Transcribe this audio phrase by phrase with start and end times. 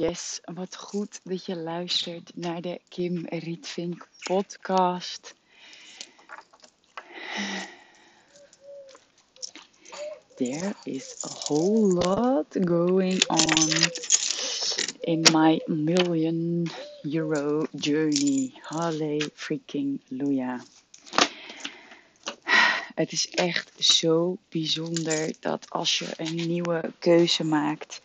[0.00, 5.34] Yes, wat goed dat je luistert naar de Kim Rietvink podcast.
[10.34, 13.68] There is a whole lot going on
[15.00, 16.70] in my million
[17.02, 18.52] euro journey.
[18.62, 20.64] Halle freaking Luja.
[22.94, 28.00] Het is echt zo bijzonder dat als je een nieuwe keuze maakt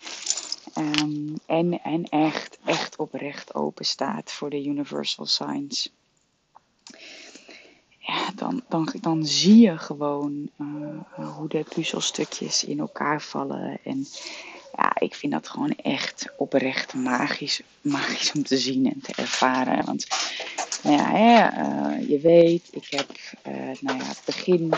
[0.75, 5.89] Ehm, en, en echt, echt oprecht open staat voor de universal signs.
[7.99, 13.79] Ja, dan, dan, dan zie je gewoon uh, hoe de puzzelstukjes in elkaar vallen.
[13.83, 14.07] En
[14.75, 19.85] ja, ik vind dat gewoon echt oprecht magisch, magisch om te zien en te ervaren.
[19.85, 20.07] Want
[20.83, 23.09] nou ja, hè, uh, je weet, ik heb
[23.47, 24.73] uh, nou ja, begin,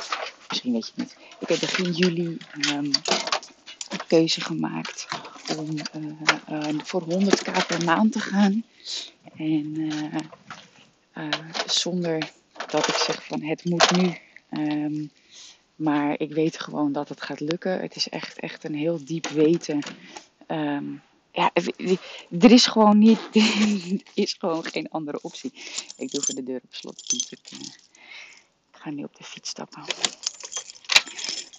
[0.47, 2.37] misschien weet je het niet, ik heb begin juli
[2.71, 2.91] um,
[3.89, 5.07] een keuze gemaakt
[5.57, 8.63] om uh, uh, voor 100k per maand te gaan.
[9.35, 9.75] En
[11.13, 11.29] uh,
[11.65, 12.31] zonder
[12.67, 14.17] dat ik zeg van het moet nu.
[14.51, 15.11] Um,
[15.75, 17.79] maar ik weet gewoon dat het gaat lukken.
[17.79, 19.79] Het is echt, echt een heel diep weten.
[20.47, 21.51] Um, ja,
[22.39, 25.53] er is gewoon niet, er is gewoon geen andere optie.
[25.97, 27.13] Ik doe voor de deur op slot.
[27.29, 27.39] Ik
[28.71, 29.83] ga nu op de fiets stappen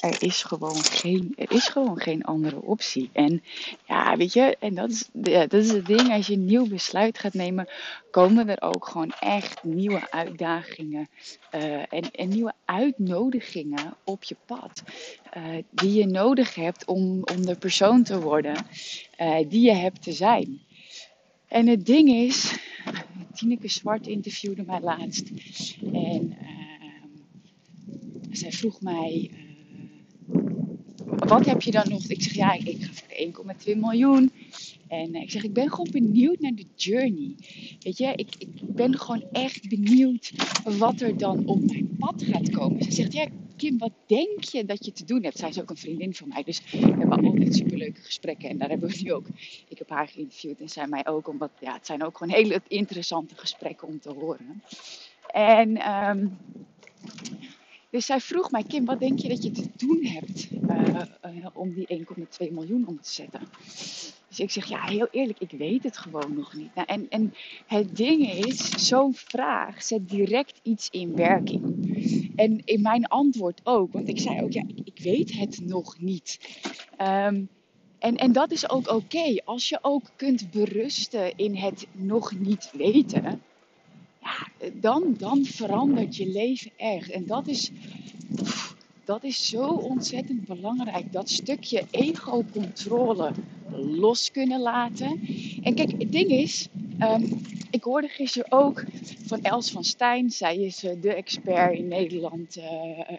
[0.00, 3.10] er is gewoon geen, er is gewoon geen andere optie.
[3.12, 3.42] En
[3.86, 6.12] ja, weet je, en dat is, dat is het ding.
[6.12, 7.68] Als je een nieuw besluit gaat nemen,
[8.10, 11.08] komen er ook gewoon echt nieuwe uitdagingen
[11.54, 14.82] uh, en, en, nieuwe uitnodigingen op je pad.
[15.36, 18.66] Uh, die je nodig hebt om, de persoon te worden
[19.20, 20.60] uh, die je hebt te zijn.
[21.48, 22.58] En het ding is,
[23.34, 25.30] Tineke Zwart interviewde mij laatst.
[25.92, 26.36] En
[28.30, 29.30] zij vroeg mij
[31.28, 32.04] wat heb je dan nog?
[32.04, 34.30] Ik zeg, ja, ik ga voor 1,2 miljoen.
[34.88, 37.34] En eh, ik zeg, ik ben gewoon benieuwd naar de journey.
[37.78, 40.32] Weet je, ik, ik ben gewoon echt benieuwd
[40.78, 42.82] wat er dan op mijn pad gaat komen.
[42.82, 45.38] Ze zegt, ja, Kim, wat denk je dat je te doen hebt?
[45.38, 48.48] Zij is ook een vriendin van mij, dus we hebben altijd superleuke gesprekken.
[48.48, 49.26] En daar hebben we nu ook,
[49.68, 51.28] ik heb haar geïnterviewd en zij mij ook.
[51.28, 54.62] Omdat, ja, het zijn ook gewoon hele interessante gesprekken om te horen.
[55.32, 55.92] En...
[56.08, 56.38] Um,
[57.90, 61.02] dus zij vroeg mij, Kim, wat denk je dat je te doen hebt uh,
[61.36, 62.06] uh, om die
[62.46, 63.40] 1,2 miljoen om te zetten?
[64.28, 66.74] Dus ik zeg, ja, heel eerlijk, ik weet het gewoon nog niet.
[66.74, 67.34] Nou, en, en
[67.66, 71.62] het ding is, zo'n vraag zet direct iets in werking.
[72.36, 76.38] En in mijn antwoord ook, want ik zei ook, ja, ik, weet het nog niet.
[77.00, 77.48] Um,
[77.98, 79.42] en, en dat is ook oké.
[79.44, 83.42] Als je ook kunt berusten in het nog niet weten,
[84.74, 87.10] dan, dan verandert je leven echt.
[87.10, 87.70] En dat is,
[89.04, 91.12] dat is zo ontzettend belangrijk.
[91.12, 93.32] Dat stukje ego-controle
[93.76, 95.20] los kunnen laten.
[95.62, 96.68] En kijk, het ding is,
[97.00, 97.40] um,
[97.70, 98.84] ik hoorde gisteren ook
[99.26, 100.30] van Els van Stijn.
[100.30, 102.64] Zij is uh, de expert in Nederland, uh,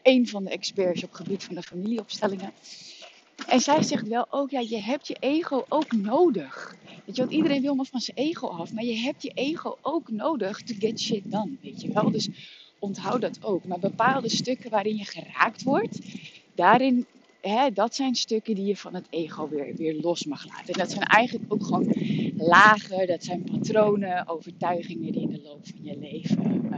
[0.04, 2.52] een van de experts op het gebied van de familieopstellingen.
[3.48, 6.76] En zij zegt wel ook, ja, je hebt je ego ook nodig.
[7.10, 8.74] Weet je, want iedereen wil maar van zijn ego af.
[8.74, 11.52] Maar je hebt je ego ook nodig to get shit done.
[11.62, 12.12] Weet je wel?
[12.12, 12.30] Dus
[12.80, 13.66] onthoud dat ook.
[13.66, 16.00] Maar bepaalde stukken waarin je geraakt wordt,
[16.56, 17.06] daarin,
[17.42, 20.74] hè, dat zijn stukken die je van het ego weer, weer los mag laten.
[20.74, 21.94] En dat zijn eigenlijk ook gewoon
[22.38, 26.70] lagen, dat zijn patronen, overtuigingen die in de loop van je leven,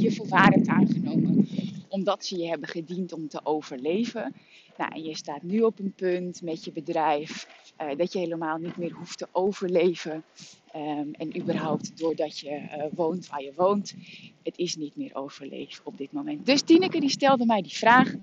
[0.00, 1.48] je voor waar hebt aangenomen,
[1.88, 4.34] omdat ze je hebben gediend om te overleven.
[4.76, 7.46] Nou, en je staat nu op een punt met je bedrijf
[7.82, 10.24] uh, dat je helemaal niet meer hoeft te overleven.
[10.76, 13.94] Um, en überhaupt doordat je uh, woont waar je woont,
[14.42, 16.46] het is niet meer overleven op dit moment.
[16.46, 18.14] Dus Tineke die stelde mij die vraag,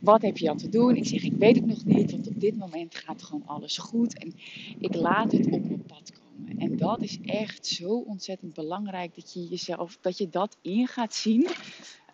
[0.00, 0.96] wat heb je dan te doen?
[0.96, 4.18] Ik zeg, ik weet het nog niet, want op dit moment gaat gewoon alles goed.
[4.18, 4.34] En
[4.78, 6.58] ik laat het op mijn pad komen.
[6.58, 11.14] En dat is echt zo ontzettend belangrijk dat je jezelf, dat je dat in gaat
[11.14, 11.46] zien.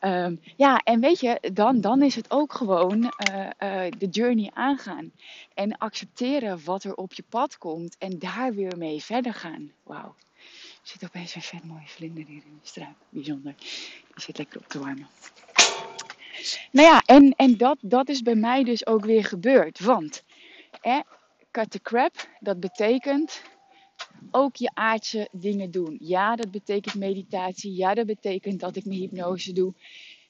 [0.06, 4.50] Um, ja, en weet je, dan, dan is het ook gewoon uh, uh, de journey
[4.54, 5.12] aangaan.
[5.54, 9.72] En accepteren wat er op je pad komt en daar weer mee verder gaan.
[9.82, 10.14] Wauw.
[10.82, 12.94] Er zit opeens een vet mooie vlinder hier in de straat.
[13.08, 13.54] Bijzonder.
[13.56, 15.06] Die zit lekker op te warmen.
[16.70, 19.80] Nou ja, en, en dat, dat is bij mij dus ook weer gebeurd.
[19.80, 20.22] Want
[20.80, 21.00] hè,
[21.50, 23.42] cut the crap, dat betekent
[24.30, 25.96] ook je aardse dingen doen.
[26.00, 27.74] Ja, dat betekent meditatie.
[27.74, 29.74] Ja, dat betekent dat ik mijn hypnose doe.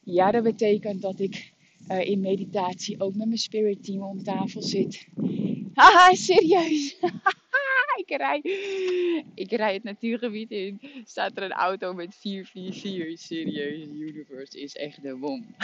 [0.02, 1.52] Ja, dat betekent dat ik
[1.88, 5.06] uh, in meditatie ook met mijn spirit team om tafel zit.
[5.74, 6.96] Haha, serieus.
[8.06, 8.40] ik, rij,
[9.34, 10.80] ik rij het natuurgebied in.
[11.04, 13.18] Staat er een auto met 444.
[13.18, 15.44] Serieus, universe is echt de bom.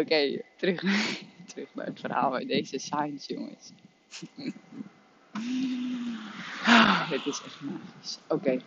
[0.00, 0.80] Oké, terug,
[1.48, 3.72] terug naar het verhaal van deze science, jongens.
[7.10, 8.18] Dit is echt magisch.
[8.28, 8.60] Oké.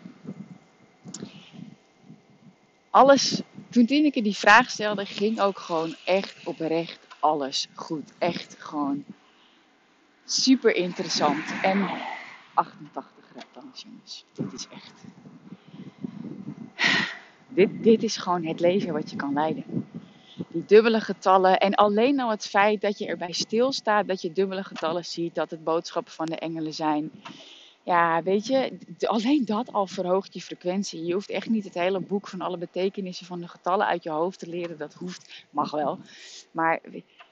[2.89, 8.11] Alles, toen Tineke die vraag stelde, ging ook gewoon echt oprecht alles goed.
[8.17, 9.05] Echt gewoon
[10.25, 11.43] super interessant.
[11.61, 11.89] En
[12.53, 14.25] 88 graden, jongens.
[14.33, 15.03] Dit is echt.
[17.47, 19.88] Dit, dit is gewoon het leven wat je kan leiden.
[20.67, 21.57] Dubbele getallen.
[21.57, 25.49] En alleen al het feit dat je erbij stilstaat, dat je dubbele getallen ziet, dat
[25.49, 27.11] het boodschappen van de engelen zijn.
[27.83, 31.05] Ja, weet je, alleen dat al verhoogt je frequentie.
[31.05, 34.09] Je hoeft echt niet het hele boek van alle betekenissen van de getallen uit je
[34.09, 34.77] hoofd te leren.
[34.77, 35.99] Dat hoeft, mag wel.
[36.51, 36.81] Maar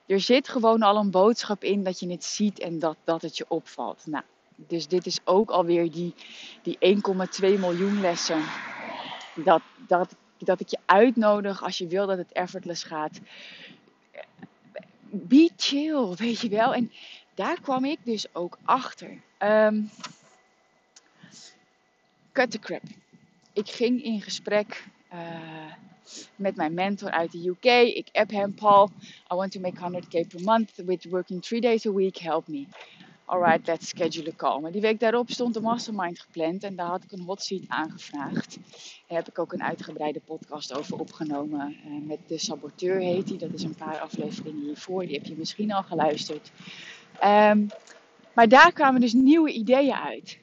[0.07, 3.37] er zit gewoon al een boodschap in dat je het ziet en dat, dat het
[3.37, 4.05] je opvalt.
[4.05, 4.23] Nou,
[4.55, 6.13] dus dit is ook alweer die,
[6.61, 8.41] die 1,2 miljoen lessen.
[9.35, 13.19] Dat, dat, dat ik je uitnodig als je wil dat het effortless gaat.
[15.09, 16.73] Be chill, weet je wel.
[16.73, 16.91] En
[17.33, 19.21] daar kwam ik dus ook achter.
[19.39, 19.89] Um,
[22.31, 22.81] cut the crap.
[23.53, 25.73] Ik ging in gesprek uh,
[26.35, 27.95] met mijn mentor uit de UK.
[27.95, 28.89] Ik app hem, Paul,
[29.31, 32.67] I want to make 100k per month with working three days a week, help me.
[33.29, 34.59] Alright, let's schedule a.
[34.59, 37.63] Maar die week daarop stond de mastermind gepland en daar had ik een hot seat
[37.67, 38.57] aangevraagd.
[39.07, 41.77] Daar heb ik ook een uitgebreide podcast over opgenomen.
[41.85, 43.37] Uh, met de saboteur heet die.
[43.37, 45.05] Dat is een paar afleveringen hiervoor.
[45.05, 46.51] Die heb je misschien al geluisterd.
[47.23, 47.67] Um,
[48.33, 50.37] maar daar kwamen dus nieuwe ideeën uit.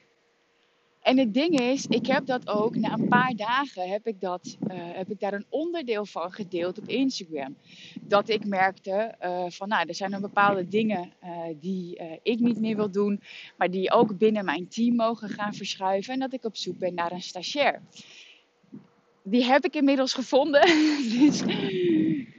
[1.05, 4.57] En het ding is, ik heb dat ook na een paar dagen heb ik, dat,
[4.67, 7.55] uh, heb ik daar een onderdeel van gedeeld op Instagram.
[8.01, 11.29] Dat ik merkte uh, van nou, er zijn er bepaalde dingen uh,
[11.59, 13.21] die ik niet meer wil doen,
[13.57, 16.13] maar die ook binnen mijn team mogen gaan verschuiven.
[16.13, 17.81] En dat ik op zoek ben naar een stagiair.
[19.23, 20.61] Die heb ik inmiddels gevonden.
[21.19, 21.43] dus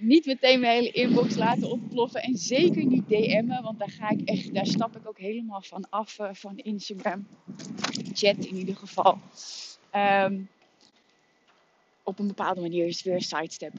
[0.06, 2.22] niet meteen mijn hele inbox laten ontploffen.
[2.22, 5.86] En zeker niet DM'en, want daar ga ik echt, daar stap ik ook helemaal van
[5.90, 7.26] af van Instagram
[8.12, 9.18] chat in ieder geval.
[9.94, 10.48] Um,
[12.02, 13.72] op een bepaalde manier is het weer sidestep.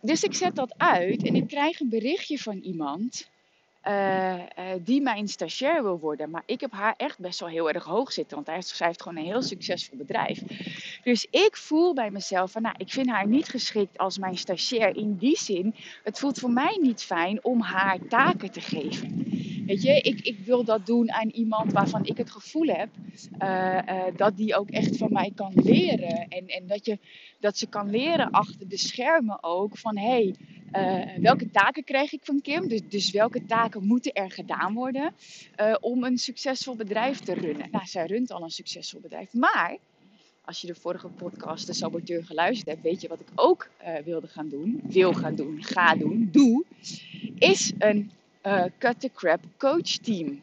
[0.00, 3.28] Dus ik zet dat uit en ik krijg een berichtje van iemand
[3.84, 4.42] uh, uh,
[4.80, 6.30] die mijn stagiair wil worden.
[6.30, 9.02] Maar ik heb haar echt best wel heel erg hoog zitten, want hij zij heeft
[9.02, 10.42] gewoon een heel succesvol bedrijf.
[11.04, 14.96] Dus ik voel bij mezelf van, nou, ik vind haar niet geschikt als mijn stagiair
[14.96, 15.74] in die zin.
[16.02, 19.24] Het voelt voor mij niet fijn om haar taken te geven.
[19.66, 22.88] Weet je, ik, ik wil dat doen aan iemand waarvan ik het gevoel heb
[23.42, 26.28] uh, uh, dat die ook echt van mij kan leren.
[26.28, 26.98] En, en dat, je,
[27.40, 30.34] dat ze kan leren achter de schermen ook van hé, hey,
[30.72, 32.68] uh, welke taken krijg ik van Kim?
[32.68, 35.14] Dus, dus welke taken moeten er gedaan worden
[35.80, 37.68] om een succesvol bedrijf te runnen?
[37.70, 39.32] Nou, zij runt al een succesvol bedrijf.
[39.32, 39.78] Maar
[40.44, 43.68] als je de vorige podcast, de saboteur, geluisterd hebt, weet je wat ik ook
[44.04, 46.64] wilde gaan doen, wil gaan doen, ga doen, doe,
[47.38, 48.10] is een
[48.46, 50.42] uh, Cut the Crap coach team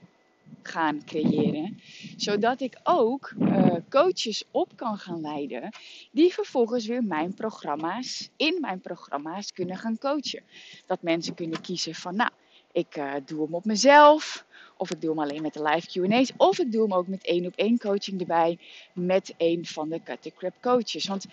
[0.62, 1.80] gaan creëren.
[2.18, 5.70] Zodat ik ook uh, coaches op kan gaan leiden.
[6.12, 10.44] Die vervolgens weer mijn programma's, in mijn programma's kunnen gaan coachen.
[10.86, 12.30] Dat mensen kunnen kiezen van nou,
[12.72, 14.46] ik doe hem op mezelf.
[14.82, 16.32] Of ik doe hem alleen met de live QA's.
[16.38, 18.58] Of ik doe hem ook met één op één coaching erbij.
[18.94, 21.08] Met een van de Cut the Crap coaches.
[21.08, 21.26] Want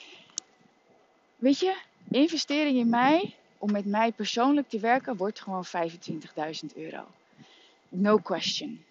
[1.37, 1.77] weet je,
[2.11, 7.07] investering in mij om met mij persoonlijk te werken wordt gewoon 25.000 euro.
[7.89, 8.85] No question.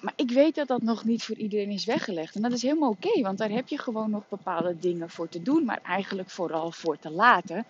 [0.00, 2.34] Maar ik weet dat dat nog niet voor iedereen is weggelegd.
[2.34, 5.42] En dat is helemaal oké, want daar heb je gewoon nog bepaalde dingen voor te
[5.42, 7.64] doen, maar eigenlijk vooral voor te laten.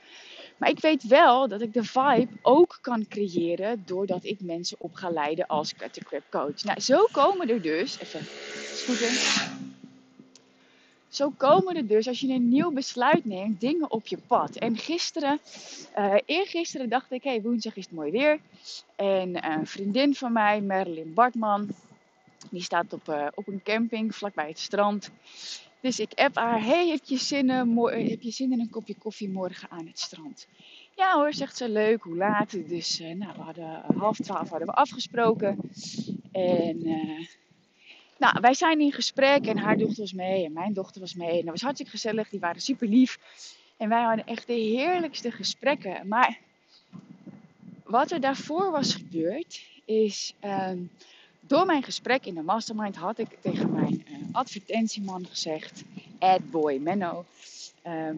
[0.56, 4.94] Maar ik weet wel dat ik de vibe ook kan creëren doordat ik mensen op
[4.94, 6.62] ga leiden als Cut coach.
[6.62, 8.20] Nou, zo komen er dus, even
[8.74, 9.68] scooteren
[11.10, 14.56] zo komen er dus, als je een nieuw besluit neemt, dingen op je pad.
[14.56, 15.38] En gisteren,
[15.98, 18.38] uh, eergisteren dacht ik, hey, woensdag is het mooi weer.
[18.96, 21.68] En een vriendin van mij, Marilyn Bartman,
[22.50, 25.10] die staat op, uh, op een camping vlakbij het strand.
[25.80, 29.28] Dus ik app haar, hey, heb je, zin, heb je zin in een kopje koffie
[29.28, 30.46] morgen aan het strand?
[30.96, 32.50] Ja hoor, zegt ze, leuk, hoe laat?
[32.68, 35.58] Dus nou, we hadden half twaalf hadden we afgesproken.
[36.32, 36.78] En
[38.20, 41.38] nou, wij zijn in gesprek en haar dochter was mee en mijn dochter was mee.
[41.38, 43.18] En dat was hartstikke gezellig, die waren super lief.
[43.76, 46.08] En wij hadden echt de heerlijkste gesprekken.
[46.08, 46.38] Maar
[47.84, 50.78] wat er daarvoor was gebeurd, is ehm,
[51.50, 55.82] door mijn gesprek in de mastermind had ik tegen mijn eh, advertentieman gezegd,
[56.18, 57.24] adboy Menno,
[57.82, 58.16] ehm,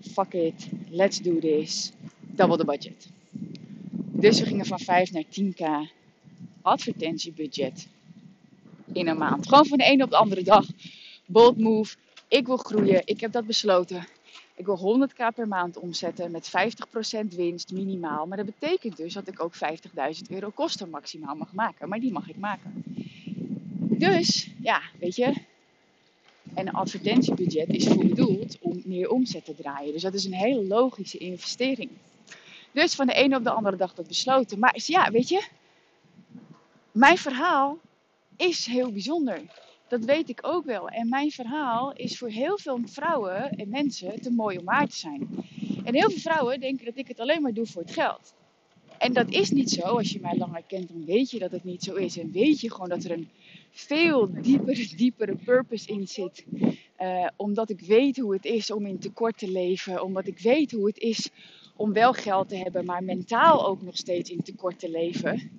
[0.00, 3.08] fuck it, let's do this, double the budget.
[3.94, 5.90] Dus we gingen van 5 naar 10k
[6.62, 7.88] advertentiebudget
[8.92, 9.48] in een maand.
[9.48, 10.66] Gewoon van de ene op de andere dag.
[11.26, 11.96] Bold move.
[12.28, 13.02] Ik wil groeien.
[13.04, 14.06] Ik heb dat besloten.
[14.62, 16.50] Ik wil 100k per maand omzetten met
[17.24, 18.26] 50% winst minimaal.
[18.26, 19.60] Maar dat betekent dus dat ik ook 50.000
[20.28, 21.88] euro kosten maximaal mag maken.
[21.88, 22.84] Maar die mag ik maken.
[23.80, 25.24] Dus ja, weet je.
[26.54, 29.92] En een advertentiebudget is voor bedoeld om meer omzet te draaien.
[29.92, 31.90] Dus dat is een hele logische investering.
[32.72, 34.58] Dus van de ene op de andere dag dat besloten.
[34.58, 35.48] Maar ja, weet je.
[36.92, 37.78] Mijn verhaal
[38.36, 39.40] is heel bijzonder.
[39.92, 40.88] Dat weet ik ook wel.
[40.88, 44.96] En mijn verhaal is voor heel veel vrouwen en mensen te mooi om waar te
[44.96, 45.28] zijn.
[45.84, 48.34] En heel veel vrouwen denken dat ik het alleen maar doe voor het geld.
[48.98, 49.82] En dat is niet zo.
[49.82, 52.18] Als je mij langer kent, dan weet je dat het niet zo is.
[52.18, 53.28] En weet je gewoon dat er een
[53.70, 56.44] veel diepere, diepere purpose in zit.
[57.00, 60.04] Uh, omdat ik weet hoe het is om in tekort te leven.
[60.04, 61.30] Omdat ik weet hoe het is
[61.76, 65.50] om wel geld te hebben, maar mentaal ook nog steeds in tekort te leven.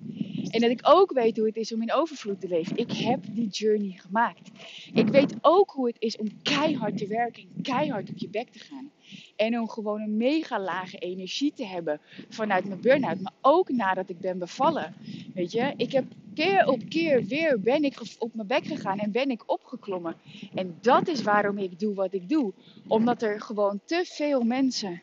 [0.50, 2.76] En dat ik ook weet hoe het is om in overvloed te leven.
[2.76, 4.50] Ik heb die journey gemaakt.
[4.92, 8.50] Ik weet ook hoe het is om keihard te werken en keihard op je bek
[8.50, 8.90] te gaan.
[9.36, 13.20] En om gewoon een mega lage energie te hebben vanuit mijn burn-out.
[13.20, 14.94] Maar ook nadat ik ben bevallen.
[15.34, 19.12] Weet je, ik heb keer op keer weer ben ik op mijn bek gegaan en
[19.12, 20.16] ben ik opgeklommen.
[20.54, 22.52] En dat is waarom ik doe wat ik doe.
[22.86, 25.02] Omdat er gewoon te veel mensen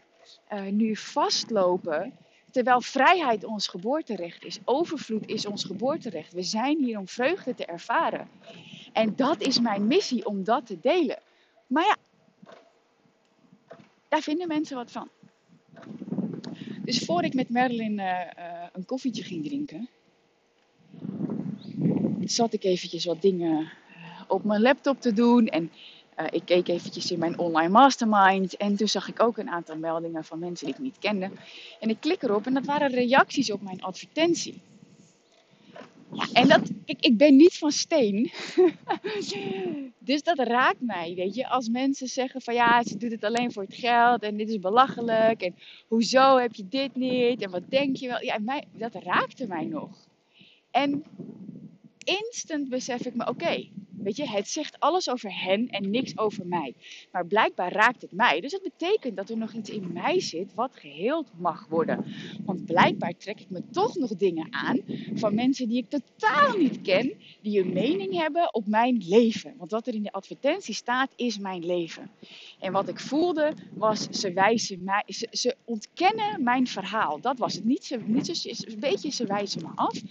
[0.53, 2.13] uh, nu vastlopen
[2.51, 6.33] Terwijl vrijheid ons geboorterecht is, overvloed is ons geboorterecht.
[6.33, 8.29] We zijn hier om vreugde te ervaren.
[8.93, 11.19] En dat is mijn missie om dat te delen.
[11.67, 11.97] Maar ja,
[14.07, 15.09] daar vinden mensen wat van.
[16.83, 19.89] Dus voor ik met Merlin uh, uh, een koffietje ging drinken,
[22.25, 23.71] zat ik eventjes wat dingen
[24.27, 25.47] op mijn laptop te doen.
[25.47, 25.71] En
[26.19, 29.77] uh, ik keek eventjes in mijn online mastermind en toen zag ik ook een aantal
[29.77, 31.31] meldingen van mensen die ik niet kende.
[31.79, 34.61] En ik klik erop en dat waren reacties op mijn advertentie.
[36.33, 38.31] En dat, ik, ik ben niet van steen.
[39.99, 41.47] dus dat raakt mij, weet je.
[41.47, 44.59] Als mensen zeggen van ja, ze doet het alleen voor het geld en dit is
[44.59, 45.41] belachelijk.
[45.41, 45.55] En
[45.87, 47.41] hoezo heb je dit niet?
[47.41, 48.23] En wat denk je wel?
[48.23, 48.39] Ja,
[48.77, 49.89] dat raakte mij nog.
[50.71, 51.03] En
[52.03, 53.69] instant besef ik me, oké,
[54.03, 56.73] Weet je, het zegt alles over hen en niks over mij.
[57.11, 58.41] Maar blijkbaar raakt het mij.
[58.41, 62.05] Dus dat betekent dat er nog iets in mij zit wat geheeld mag worden.
[62.45, 64.79] Want blijkbaar trek ik me toch nog dingen aan
[65.13, 69.53] van mensen die ik totaal niet ken, die een mening hebben op mijn leven.
[69.57, 72.09] Want wat er in de advertentie staat, is mijn leven.
[72.59, 77.21] En wat ik voelde was, ze wijzen mij, ze, ze ontkennen mijn verhaal.
[77.21, 77.65] Dat was het.
[77.65, 80.01] Niet, ze, niet een beetje, ze wijzen me af.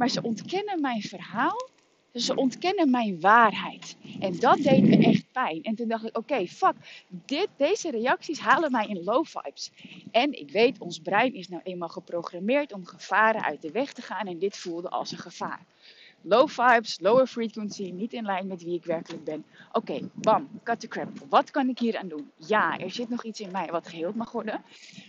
[0.00, 1.68] Maar ze ontkennen mijn verhaal
[2.14, 3.96] ze ontkennen mijn waarheid.
[4.20, 5.62] En dat deed me echt pijn.
[5.62, 6.74] En toen dacht ik, oké, fuck,
[7.08, 9.70] dit, deze reacties halen mij in low vibes.
[10.10, 14.02] En ik weet, ons brein is nou eenmaal geprogrammeerd om gevaren uit de weg te
[14.02, 14.26] gaan.
[14.26, 15.64] En dit voelde als een gevaar.
[16.20, 19.44] Low vibes, lower frequency, niet in lijn met wie ik werkelijk ben.
[19.72, 21.10] Oké, bam, cut the crap.
[21.28, 22.30] Wat kan ik hier aan doen?
[22.36, 24.62] Ja, er zit nog iets in mij wat geheeld mag worden.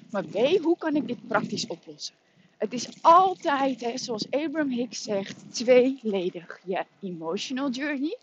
[0.10, 2.16] Maar B, hoe kan ik dit praktisch oplossen?
[2.62, 6.60] Het is altijd, hè, zoals Abraham Hicks zegt, tweeledig.
[6.66, 8.18] Je emotional journey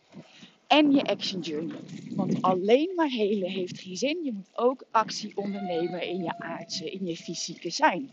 [0.66, 1.80] en je action journey.
[2.10, 4.24] Want alleen maar helen heeft geen zin.
[4.24, 8.10] Je moet ook actie ondernemen in je aardse, in je fysieke zijn.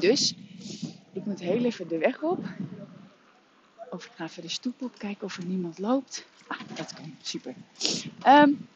[0.00, 0.34] Dus,
[1.12, 2.44] ik moet heel even de weg op.
[3.90, 6.26] Of ik ga even de stoep op, kijken of er niemand loopt.
[6.46, 7.54] Ah, dat kan, super.
[8.26, 8.68] Um,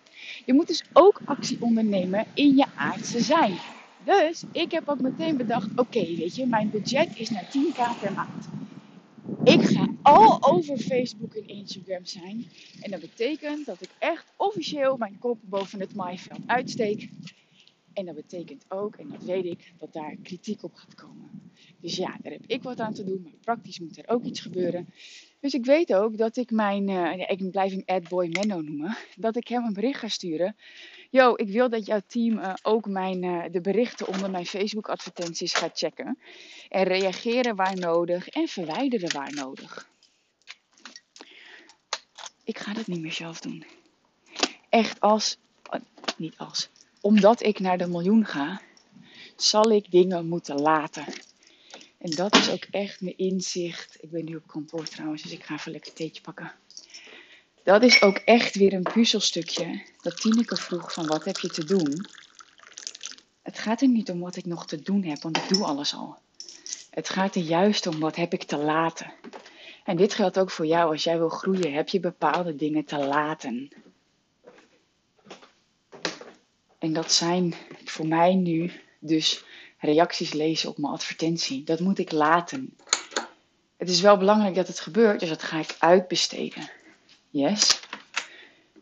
[0.45, 3.59] je moet dus ook actie ondernemen in je aardse zijn.
[4.05, 8.13] Dus ik heb ook meteen bedacht: oké, weet je, mijn budget is naar 10k per
[8.13, 8.49] maand.
[9.45, 12.47] Ik ga al over Facebook en Instagram zijn.
[12.81, 17.09] En dat betekent dat ik echt officieel mijn kop boven het maaiveld uitsteek.
[17.93, 21.53] En dat betekent ook, en dat weet ik, dat daar kritiek op gaat komen.
[21.81, 24.41] Dus ja, daar heb ik wat aan te doen, maar praktisch moet er ook iets
[24.41, 24.89] gebeuren.
[25.41, 29.37] Dus ik weet ook dat ik mijn, uh, ik blijf hem Adboy Menno noemen, dat
[29.37, 30.57] ik hem een bericht ga sturen
[31.13, 34.89] yo, ik wil dat jouw team uh, ook mijn, uh, de berichten onder mijn Facebook
[34.89, 36.19] advertenties gaat checken.
[36.69, 39.89] En reageren waar nodig en verwijderen waar nodig.
[42.45, 43.65] Ik ga dat niet meer zelf doen.
[44.69, 45.37] Echt als,
[45.75, 45.81] uh,
[46.17, 46.69] niet als,
[47.01, 48.61] omdat ik naar de miljoen ga,
[49.37, 51.05] zal ik dingen moeten laten.
[51.99, 53.97] En dat is ook echt mijn inzicht.
[54.01, 56.53] Ik ben nu op kantoor trouwens, dus ik ga even lekker theetje pakken
[57.63, 59.83] dat is ook echt weer een puzzelstukje.
[60.01, 62.07] Dat Tineke vroeg van wat heb je te doen?
[63.43, 65.95] Het gaat er niet om wat ik nog te doen heb, want ik doe alles
[65.95, 66.17] al.
[66.91, 69.13] Het gaat er juist om wat heb ik te laten.
[69.85, 70.91] En dit geldt ook voor jou.
[70.93, 73.71] Als jij wil groeien, heb je bepaalde dingen te laten.
[76.79, 77.55] En dat zijn
[77.85, 79.45] voor mij nu dus
[79.79, 81.65] reacties lezen op mijn advertentie.
[81.65, 82.77] Dat moet ik laten.
[83.77, 86.71] Het is wel belangrijk dat het gebeurt, dus dat ga ik uitbesteden.
[87.33, 87.81] Yes.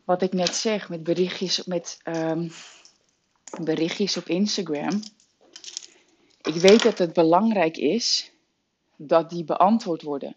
[0.05, 2.53] Wat ik net zeg met berichtjes, met, um,
[3.63, 5.03] berichtjes op Instagram.
[6.43, 8.33] Ik weet dat het belangrijk is
[8.97, 10.37] dat die beantwoord worden.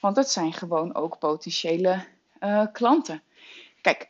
[0.00, 2.06] Want dat zijn gewoon ook potentiële
[2.40, 3.22] uh, klanten.
[3.80, 4.08] Kijk,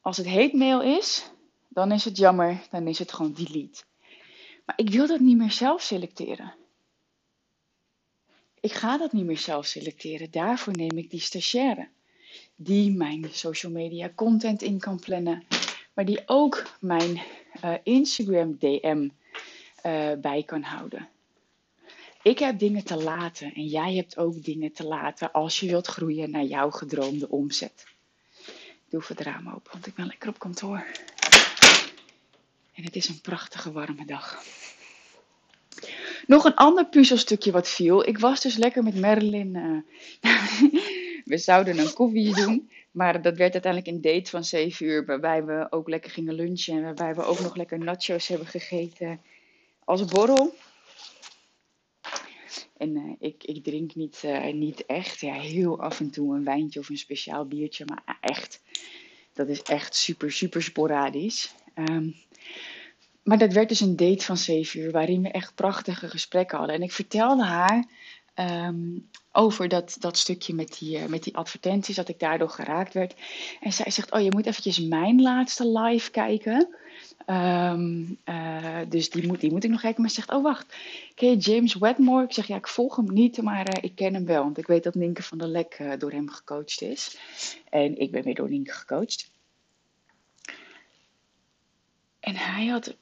[0.00, 1.30] als het hate mail is,
[1.68, 3.82] dan is het jammer, dan is het gewoon delete.
[4.64, 6.54] Maar ik wil dat niet meer zelf selecteren.
[8.60, 10.30] Ik ga dat niet meer zelf selecteren.
[10.30, 11.88] Daarvoor neem ik die stagiaire.
[12.56, 15.44] Die mijn social media content in kan plannen.
[15.94, 17.22] Maar die ook mijn
[17.64, 19.08] uh, Instagram DM
[19.86, 21.08] uh, bij kan houden.
[22.22, 25.86] Ik heb dingen te laten en jij hebt ook dingen te laten als je wilt
[25.86, 27.84] groeien naar jouw gedroomde omzet.
[28.84, 30.86] Ik doe even het raam open, want ik ben lekker op kantoor.
[32.74, 34.42] En het is een prachtige warme dag.
[36.26, 38.08] Nog een ander puzzelstukje wat viel.
[38.08, 39.54] Ik was dus lekker met Merlin.
[39.54, 39.80] Uh,
[41.30, 42.70] we zouden een koffie doen.
[42.90, 45.04] Maar dat werd uiteindelijk een date van 7 uur.
[45.04, 46.76] Waarbij we ook lekker gingen lunchen.
[46.76, 49.20] En waarbij we ook nog lekker nachos hebben gegeten.
[49.84, 50.54] Als borrel.
[52.76, 55.20] En uh, ik, ik drink niet, uh, niet echt.
[55.20, 57.84] Ja, heel af en toe een wijntje of een speciaal biertje.
[57.84, 58.62] Maar echt,
[59.32, 61.54] dat is echt super, super sporadisch.
[61.74, 62.14] Um,
[63.22, 66.76] maar dat werd dus een date van zeven uur, waarin we echt prachtige gesprekken hadden.
[66.76, 67.84] En ik vertelde haar
[68.34, 72.94] um, over dat, dat stukje met die, uh, met die advertenties, dat ik daardoor geraakt
[72.94, 73.14] werd.
[73.60, 76.74] En zij zegt, oh je moet eventjes mijn laatste live kijken.
[77.26, 80.00] Um, uh, dus die moet, die moet ik nog kijken.
[80.00, 80.74] Maar ze zegt, oh wacht,
[81.14, 82.24] ken je James Wedmore?
[82.24, 84.42] Ik zeg, ja, ik volg hem niet, maar uh, ik ken hem wel.
[84.42, 87.18] Want ik weet dat Nienke van der Lek door hem gecoacht is.
[87.70, 89.30] En ik ben weer door Nienke gecoacht.
[92.20, 92.96] En hij had,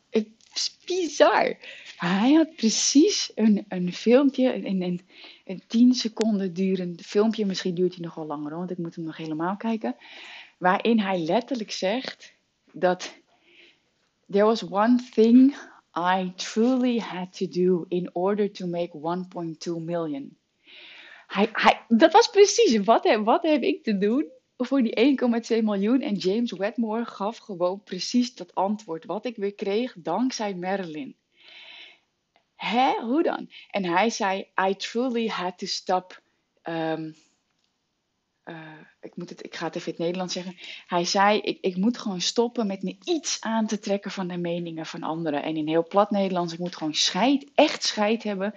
[0.59, 1.57] is bizar.
[1.97, 5.01] Hij had precies een, een filmpje, een, een,
[5.45, 7.47] een 10 seconden durend filmpje.
[7.47, 9.97] Misschien duurt hij nog wel langer, want ik moet hem nog helemaal kijken.
[10.59, 12.33] Waarin hij letterlijk zegt
[12.73, 13.15] dat
[14.31, 15.57] there was one thing
[15.97, 18.91] I truly had to do in order to make
[19.69, 20.37] 1.2 million.
[21.27, 24.31] Hij, hij, dat was precies, wat wat heb ik te doen
[24.67, 25.19] voor die
[25.59, 26.01] 1,2 miljoen.
[26.01, 31.17] En James Wedmore gaf gewoon precies dat antwoord wat ik weer kreeg dankzij Marilyn.
[32.55, 32.93] Hè?
[33.01, 33.51] Hoe dan?
[33.71, 36.23] En hij zei, I truly had to stop
[36.63, 37.15] um,
[39.01, 40.57] ik, moet het, ik ga het even in het Nederlands zeggen.
[40.87, 44.37] Hij zei: ik, ik moet gewoon stoppen met me iets aan te trekken van de
[44.37, 45.43] meningen van anderen.
[45.43, 48.55] En in heel plat Nederlands, ik moet gewoon scheid, echt scheid hebben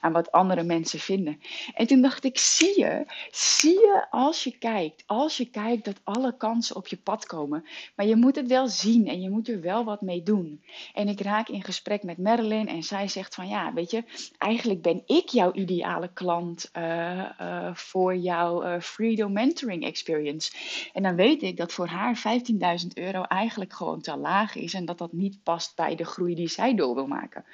[0.00, 1.40] aan wat andere mensen vinden.
[1.74, 6.00] En toen dacht ik: zie je, zie je als je kijkt, als je kijkt dat
[6.04, 7.64] alle kansen op je pad komen.
[7.96, 10.62] Maar je moet het wel zien en je moet er wel wat mee doen.
[10.94, 14.04] En ik raak in gesprek met Marilyn en zij zegt: van ja, weet je,
[14.38, 20.52] eigenlijk ben ik jouw ideale klant uh, uh, voor jouw uh, freedom mentoring experience.
[20.92, 22.40] En dan weet ik dat voor haar
[22.80, 26.34] 15.000 euro eigenlijk gewoon te laag is en dat dat niet past bij de groei
[26.34, 27.44] die zij door wil maken.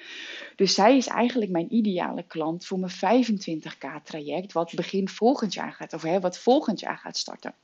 [0.57, 5.73] Dus zij is eigenlijk mijn ideale klant voor mijn 25k traject, wat begin volgend jaar
[5.73, 7.55] gaat, of hè, wat volgend jaar gaat starten.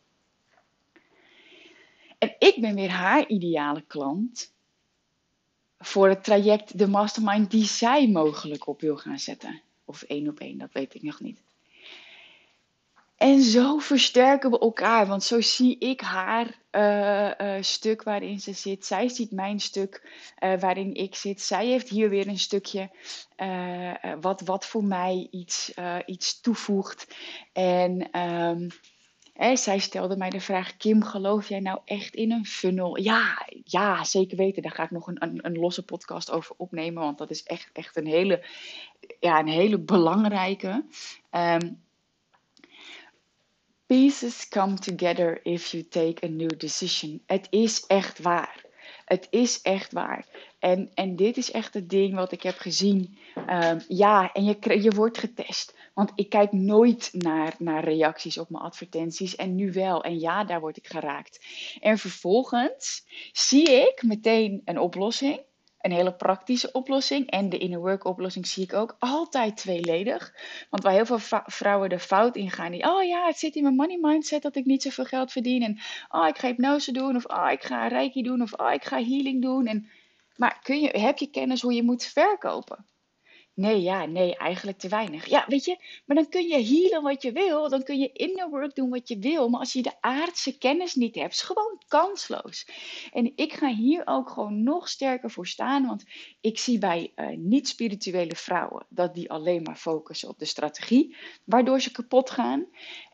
[2.18, 4.52] En ik ben weer haar ideale klant
[5.78, 9.60] voor het traject, de mastermind die zij mogelijk op wil gaan zetten.
[9.84, 11.42] Of één op één, dat weet ik nog niet.
[13.18, 18.52] En zo versterken we elkaar, want zo zie ik haar uh, uh, stuk waarin ze
[18.52, 18.86] zit.
[18.86, 20.10] Zij ziet mijn stuk
[20.44, 21.40] uh, waarin ik zit.
[21.40, 22.90] Zij heeft hier weer een stukje
[24.20, 25.72] wat, wat voor mij iets,
[26.06, 27.16] iets toevoegt.
[27.52, 28.08] En
[29.32, 32.98] hè, zij stelde mij de vraag: Kim, geloof jij nou echt in een funnel?
[33.00, 34.62] Ja, ja zeker weten.
[34.62, 37.70] Daar ga ik nog een, een, een losse podcast over opnemen, want dat is echt,
[37.72, 38.44] echt een, hele,
[39.20, 40.84] ja, een hele belangrijke.
[41.30, 41.86] Um,
[43.88, 47.22] Pieces come together if you take a new decision.
[47.26, 48.64] Het is echt waar.
[49.04, 50.26] Het is echt waar.
[50.58, 53.18] En, en dit is echt het ding wat ik heb gezien.
[53.50, 55.76] Um, ja, en je, je wordt getest.
[55.94, 59.36] Want ik kijk nooit naar, naar reacties op mijn advertenties.
[59.36, 60.04] En nu wel.
[60.04, 61.44] En ja, daar word ik geraakt.
[61.80, 65.40] En vervolgens zie ik meteen een oplossing
[65.88, 67.30] een hele praktische oplossing.
[67.30, 70.34] En de inner work oplossing zie ik ook altijd tweeledig.
[70.70, 72.70] Want waar heel veel vrouwen de fout in gaan.
[72.70, 75.62] Die, oh ja, het zit in mijn money mindset dat ik niet zoveel geld verdien.
[75.62, 77.16] En oh, ik ga hypnose doen.
[77.16, 78.42] Of oh, ik ga reiki doen.
[78.42, 79.66] Of oh, ik ga healing doen.
[79.66, 79.88] En
[80.36, 82.84] Maar kun je, heb je kennis hoe je moet verkopen?
[83.58, 85.26] Nee, ja, nee, eigenlijk te weinig.
[85.26, 87.68] Ja, weet je, maar dan kun je healen wat je wil.
[87.68, 89.48] Dan kun je inner work doen wat je wil.
[89.48, 92.66] Maar als je de aardse kennis niet hebt, is gewoon kansloos.
[93.12, 95.86] En ik ga hier ook gewoon nog sterker voor staan.
[95.86, 96.04] Want
[96.40, 101.16] ik zie bij uh, niet-spirituele vrouwen dat die alleen maar focussen op de strategie.
[101.44, 102.66] Waardoor ze kapot gaan.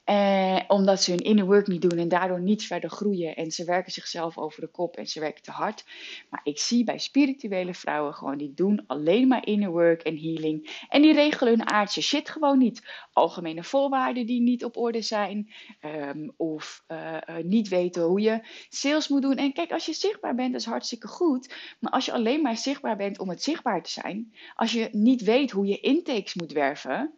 [0.04, 3.36] Eh, omdat ze hun inner work niet doen en daardoor niet verder groeien.
[3.36, 5.84] En ze werken zichzelf over de kop en ze werken te hard.
[6.30, 10.84] Maar ik zie bij spirituele vrouwen gewoon, die doen alleen maar inner work en healing.
[10.88, 12.82] En die regelen hun aardse shit gewoon niet.
[13.12, 15.52] Algemene voorwaarden die niet op orde zijn.
[15.80, 19.36] Um, of uh, uh, niet weten hoe je sales moet doen.
[19.36, 21.54] En kijk, als je zichtbaar bent, dat is hartstikke goed.
[21.80, 24.34] Maar als je alleen maar zichtbaar bent om het zichtbaar te zijn.
[24.54, 27.12] Als je niet weet hoe je intakes moet werven.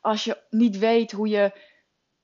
[0.00, 1.68] Als je niet weet hoe je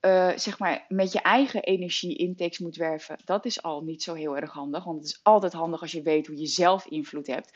[0.07, 4.13] uh, zeg maar met je eigen energie intakes moet werven, dat is al niet zo
[4.13, 4.83] heel erg handig.
[4.83, 7.51] Want het is altijd handig als je weet hoe je zelf invloed hebt.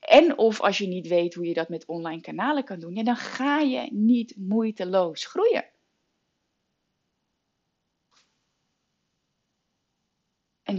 [0.00, 3.02] En of als je niet weet hoe je dat met online kanalen kan doen, ja,
[3.02, 5.64] dan ga je niet moeiteloos groeien.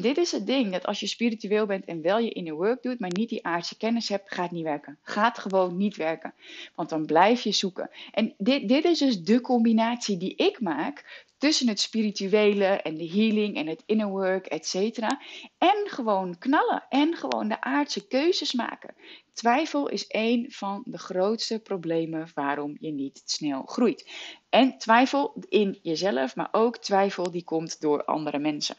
[0.02, 3.00] Dit is het ding, dat als je spiritueel bent en wel je inner work doet,
[3.00, 4.98] maar niet die aardse kennis hebt, gaat niet werken.
[5.02, 6.34] Gaat gewoon niet werken.
[6.76, 7.90] Want dan blijf je zoeken.
[8.12, 13.10] En dit, dit is dus de combinatie die ik maak tussen het spirituele en de
[13.10, 15.22] healing en het inner work, et cetera.
[15.58, 18.94] En gewoon knallen en gewoon de aardse keuzes maken.
[19.34, 24.12] Twijfel is een van de grootste problemen waarom je niet snel groeit.
[24.50, 28.76] En twijfel in jezelf, maar ook twijfel die komt door andere mensen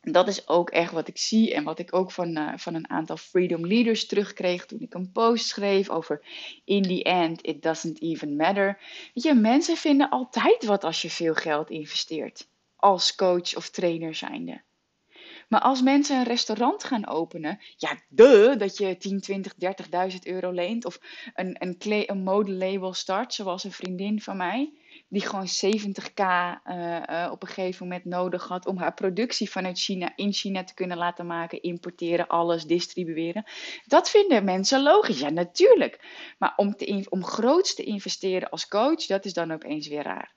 [0.00, 2.90] dat is ook echt wat ik zie en wat ik ook van, uh, van een
[2.90, 6.22] aantal freedom leaders terugkreeg toen ik een post schreef over
[6.64, 8.80] in the end it doesn't even matter.
[9.14, 14.14] Weet je, mensen vinden altijd wat als je veel geld investeert als coach of trainer
[14.14, 14.62] zijnde.
[15.48, 19.54] Maar als mensen een restaurant gaan openen, ja, de dat je 10, 20,
[20.12, 21.00] 30.000 euro leent of
[21.34, 24.72] een, een, een modelabel start, zoals een vriendin van mij
[25.08, 29.78] die gewoon 70k uh, uh, op een gegeven moment nodig had om haar productie vanuit
[29.78, 33.44] China in China te kunnen laten maken, importeren, alles distribueren.
[33.86, 35.20] Dat vinden mensen logisch.
[35.20, 36.00] Ja, natuurlijk.
[36.38, 36.74] Maar om,
[37.08, 40.36] om groots te investeren als coach, dat is dan opeens weer raar.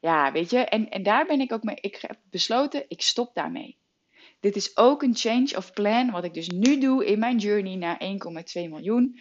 [0.00, 1.76] Ja, weet je, en, en daar ben ik ook mee.
[1.80, 3.76] Ik heb besloten, ik stop daarmee.
[4.40, 7.76] Dit is ook een change of plan, wat ik dus nu doe in mijn journey
[7.76, 9.18] naar 1,2 miljoen.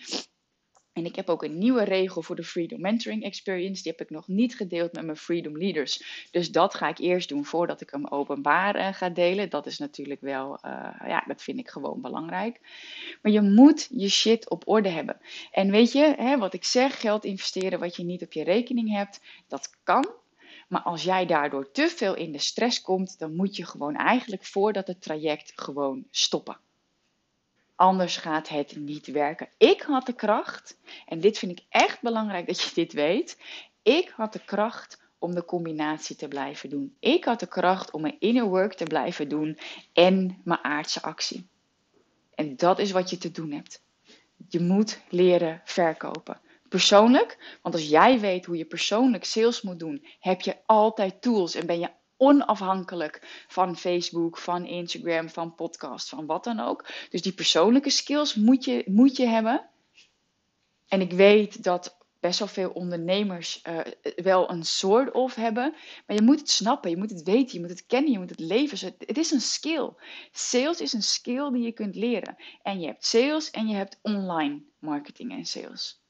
[0.93, 3.84] En ik heb ook een nieuwe regel voor de Freedom Mentoring Experience.
[3.84, 6.27] Die heb ik nog niet gedeeld met mijn Freedom Leaders.
[6.32, 9.49] Dus dat ga ik eerst doen voordat ik hem openbaar uh, ga delen.
[9.49, 10.71] Dat is natuurlijk wel, uh,
[11.08, 12.60] ja, dat vind ik gewoon belangrijk.
[13.21, 15.17] Maar je moet je shit op orde hebben.
[15.51, 18.89] En weet je, hè, wat ik zeg, geld investeren wat je niet op je rekening
[18.89, 20.19] hebt, dat kan.
[20.67, 24.45] Maar als jij daardoor te veel in de stress komt, dan moet je gewoon eigenlijk
[24.45, 26.58] voordat het traject gewoon stoppen.
[27.82, 29.50] Anders gaat het niet werken.
[29.58, 33.38] Ik had de kracht, en dit vind ik echt belangrijk dat je dit weet.
[33.84, 36.96] Ik had de kracht om de combinatie te blijven doen.
[37.00, 39.58] Ik had de kracht om mijn inner work te blijven doen
[39.94, 41.48] en mijn aardse actie.
[42.36, 43.84] En dat is wat je te doen hebt.
[44.50, 46.39] Je moet leren verkopen.
[46.70, 51.56] Persoonlijk, want als jij weet hoe je persoonlijk sales moet doen, heb je altijd tools
[51.56, 51.89] en ben je
[52.21, 56.86] onafhankelijk van Facebook, van Instagram, van podcast, van wat dan ook.
[57.10, 59.69] Dus die persoonlijke skills moet je, moet je hebben.
[60.88, 63.79] En ik weet dat best wel veel ondernemers uh,
[64.15, 65.73] wel een soort of hebben.
[66.07, 68.29] Maar je moet het snappen, je moet het weten, je moet het kennen, je moet
[68.29, 68.93] het leven.
[68.97, 69.89] Het is een skill.
[70.31, 72.36] Sales is een skill die je kunt leren.
[72.62, 76.01] En je hebt sales en je hebt online marketing en sales.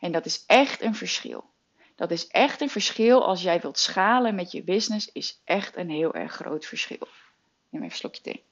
[0.00, 1.44] En dat is echt een verschil.
[2.00, 5.90] Dat is echt een verschil als jij wilt schalen met je business, is echt een
[5.90, 7.08] heel erg groot verschil.
[7.68, 8.44] Neem even een slokje thee.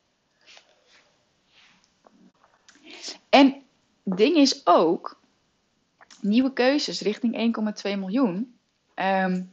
[3.29, 3.63] En
[4.05, 5.21] ding is ook,
[6.21, 7.55] nieuwe keuzes richting
[7.87, 8.59] 1,2 miljoen.
[8.95, 9.53] Um,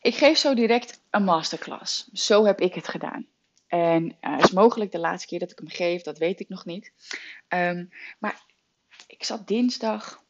[0.00, 2.08] ik geef zo direct een masterclass.
[2.12, 3.26] Zo heb ik het gedaan.
[3.66, 6.64] En uh, is mogelijk de laatste keer dat ik hem geef, dat weet ik nog
[6.64, 6.92] niet.
[7.48, 8.44] Um, maar
[9.06, 10.22] ik zat dinsdag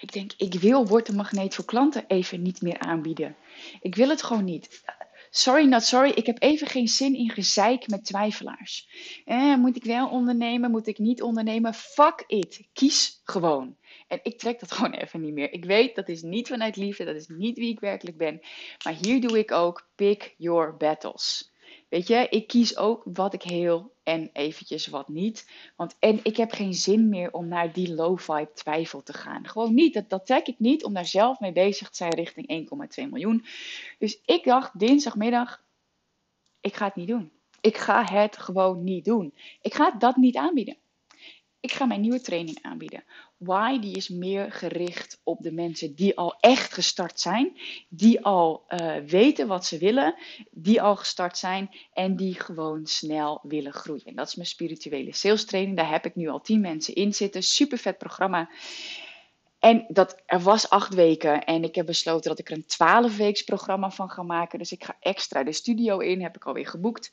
[0.00, 3.36] ik denk, ik wil Word een Magneet voor klanten even niet meer aanbieden.
[3.80, 4.82] Ik wil het gewoon niet.
[5.30, 6.10] Sorry, not sorry.
[6.10, 8.88] Ik heb even geen zin in gezeik met twijfelaars.
[9.24, 10.70] Eh, moet ik wel ondernemen?
[10.70, 11.74] Moet ik niet ondernemen?
[11.74, 12.68] Fuck it.
[12.72, 13.76] Kies gewoon.
[14.08, 15.52] En ik trek dat gewoon even niet meer.
[15.52, 17.04] Ik weet, dat is niet vanuit liefde.
[17.04, 18.40] Dat is niet wie ik werkelijk ben.
[18.84, 21.49] Maar hier doe ik ook pick your battles.
[21.90, 25.50] Weet je, ik kies ook wat ik heel en eventjes wat niet.
[25.76, 29.48] Want en ik heb geen zin meer om naar die low vibe twijfel te gaan.
[29.48, 29.94] Gewoon niet.
[29.94, 32.68] Dat, dat trek ik niet om daar zelf mee bezig te zijn richting
[33.00, 33.44] 1,2 miljoen.
[33.98, 35.64] Dus ik dacht dinsdagmiddag,
[36.60, 37.32] ik ga het niet doen.
[37.60, 39.34] Ik ga het gewoon niet doen.
[39.60, 40.76] Ik ga dat niet aanbieden.
[41.60, 43.04] Ik ga mijn nieuwe training aanbieden.
[43.36, 48.64] Why, die is meer gericht op de mensen die al echt gestart zijn, die al
[48.68, 50.14] uh, weten wat ze willen,
[50.50, 54.14] die al gestart zijn en die gewoon snel willen groeien.
[54.14, 55.76] Dat is mijn spirituele sales training.
[55.76, 57.42] Daar heb ik nu al 10 mensen in zitten.
[57.42, 58.50] Super vet programma.
[59.58, 63.16] En dat, er was acht weken en ik heb besloten dat ik er een 12
[63.16, 64.58] weeks programma van ga maken.
[64.58, 67.10] Dus ik ga extra de studio in, heb ik alweer geboekt.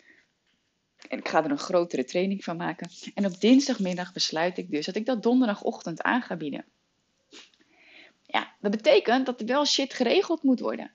[1.08, 2.90] En ik ga er een grotere training van maken.
[3.14, 6.66] En op dinsdagmiddag besluit ik dus dat ik dat donderdagochtend aan ga bieden.
[8.26, 10.92] Ja, dat betekent dat er wel shit geregeld moet worden.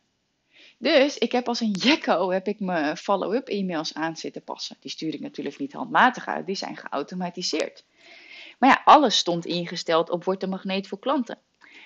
[0.78, 4.76] Dus ik heb als een jekko heb ik mijn follow-up e-mails aan zitten passen.
[4.80, 7.84] Die stuur ik natuurlijk niet handmatig uit, die zijn geautomatiseerd.
[8.58, 11.38] Maar ja, alles stond ingesteld op Word de Magneet voor klanten.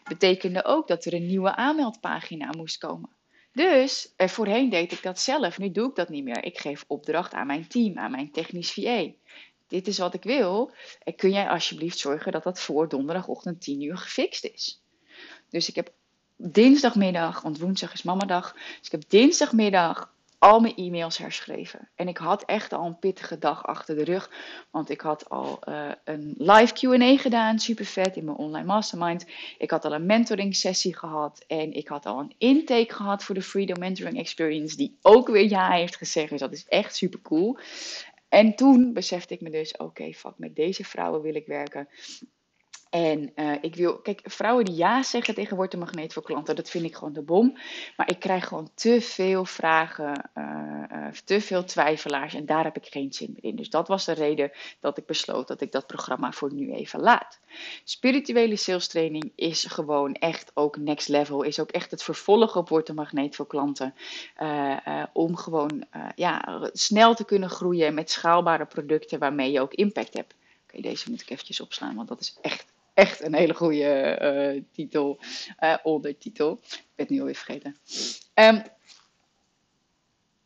[0.05, 3.16] Betekende ook dat er een nieuwe aanmeldpagina moest komen.
[3.57, 6.45] Dus eh, voorheen deed ik dat zelf, nu doe ik dat niet meer.
[6.45, 9.07] Ik geef opdracht aan mijn team, aan mijn technisch VA.
[9.67, 10.73] Dit is wat ik wil.
[11.03, 14.83] En kun jij alsjeblieft zorgen dat dat voor donderdagochtend 10 uur gefixt is?
[15.49, 15.93] Dus ik heb
[16.37, 18.53] dinsdagmiddag, want woensdag is mamadag.
[18.53, 21.89] Dus ik heb dinsdagmiddag al mijn e-mails herschreven.
[21.95, 24.31] En ik had echt al een pittige dag achter de rug.
[24.71, 29.27] Want ik had al uh, een live QA gedaan, super vet in mijn online mastermind.
[29.59, 31.45] Ik had al een mentoring sessie gehad.
[31.47, 34.77] En ik had al een intake gehad voor de Freedom Mentoring Experience.
[34.77, 36.31] Die ook weer ja heeft gezegd.
[36.31, 37.59] Dus dat is echt super cool.
[38.29, 41.89] En toen besefte ik me dus: oké, fuck, met deze vrouwen wil ik werken.
[42.97, 46.57] En uh, ik wil, kijk, vrouwen die ja zeggen tegen Word de Magneet voor klanten,
[46.57, 47.59] dat vind ik gewoon de bom.
[47.97, 52.77] Maar ik krijg gewoon te veel vragen, uh, uh, te veel twijfelaars en daar heb
[52.77, 53.57] ik geen zin meer in.
[53.57, 57.01] Dus dat was de reden dat ik besloot dat ik dat programma voor nu even
[57.01, 57.41] laat.
[57.85, 62.69] Spirituele sales training is gewoon echt ook next level, is ook echt het vervolg op
[62.69, 63.95] Word de Magneet voor klanten.
[65.13, 70.35] om gewoon ja, snel te kunnen groeien met schaalbare producten waarmee je ook impact hebt.
[70.69, 74.19] Oké, deze moet ik eventjes opslaan, want dat is echt echt een hele goede
[74.55, 75.19] uh, titel,
[75.61, 76.61] uh, ondertitel.
[76.63, 77.77] Ik ben het nu alweer vergeten.
[78.35, 78.63] Um,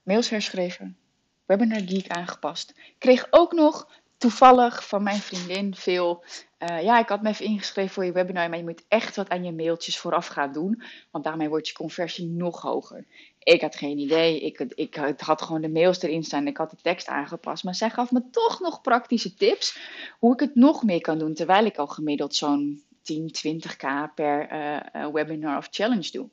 [0.02, 0.96] mails herschreven,
[1.46, 2.74] webinar geek aangepast.
[2.98, 6.24] Kreeg ook nog toevallig van mijn vriendin veel.
[6.58, 9.28] Uh, ja, ik had me even ingeschreven voor je webinar, maar je moet echt wat
[9.28, 10.82] aan je mailtjes vooraf gaan doen.
[11.10, 13.04] Want daarmee wordt je conversie nog hoger.
[13.42, 14.40] Ik had geen idee.
[14.40, 16.46] Ik, ik, had gewoon de mails erin staan.
[16.46, 17.64] Ik had de tekst aangepast.
[17.64, 19.78] Maar zij gaf me toch nog praktische tips
[20.18, 21.34] hoe ik het nog meer kan doen.
[21.34, 26.24] Terwijl ik al gemiddeld zo'n 10, 20k per uh, webinar of challenge doe.
[26.24, 26.30] Ik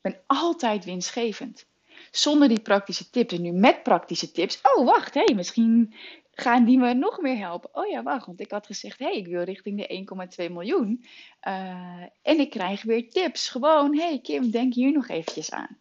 [0.00, 1.66] ben altijd winstgevend.
[2.10, 3.34] Zonder die praktische tips.
[3.34, 4.60] En nu met praktische tips.
[4.62, 5.14] Oh, wacht.
[5.14, 5.94] Hé, misschien
[6.32, 7.70] gaan die me nog meer helpen.
[7.72, 8.26] Oh ja, wacht.
[8.26, 11.04] Want ik had gezegd, hé, ik wil richting de 1,2 miljoen.
[11.48, 13.48] Uh, en ik krijg weer tips.
[13.48, 15.78] Gewoon, hé hey Kim, denk hier nog eventjes aan.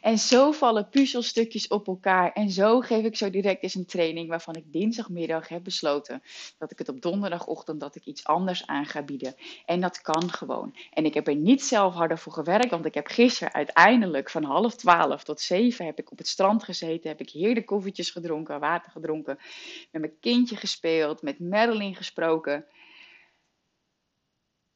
[0.00, 2.32] En zo vallen puzzelstukjes op elkaar.
[2.32, 6.22] En zo geef ik zo direct eens een training waarvan ik dinsdagmiddag heb besloten
[6.58, 9.34] dat ik het op donderdagochtend dat ik iets anders aan ga bieden.
[9.66, 10.74] En dat kan gewoon.
[10.92, 14.44] En ik heb er niet zelf harder voor gewerkt, want ik heb gisteren uiteindelijk van
[14.44, 18.60] half twaalf tot zeven heb ik op het strand gezeten, heb ik heerlijke koffietjes gedronken,
[18.60, 19.38] water gedronken,
[19.90, 22.64] met mijn kindje gespeeld, met Madeline gesproken.